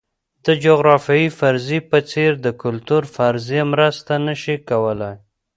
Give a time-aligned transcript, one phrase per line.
[0.45, 5.15] د جغرافیوي فرضیې په څېر د کلتور فرضیه مرسته نه شي کولای.